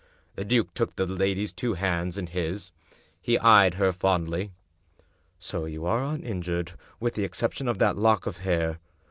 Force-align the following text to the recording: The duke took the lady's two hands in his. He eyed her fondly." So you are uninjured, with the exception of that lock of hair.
The 0.33 0.43
duke 0.43 0.73
took 0.73 0.95
the 0.95 1.05
lady's 1.05 1.53
two 1.53 1.75
hands 1.75 2.17
in 2.17 2.25
his. 2.25 2.71
He 3.21 3.37
eyed 3.37 3.75
her 3.75 3.93
fondly." 3.93 4.51
So 5.37 5.65
you 5.65 5.85
are 5.85 6.03
uninjured, 6.03 6.71
with 6.99 7.13
the 7.13 7.23
exception 7.23 7.67
of 7.67 7.77
that 7.77 7.99
lock 7.99 8.25
of 8.25 8.37
hair. 8.37 8.79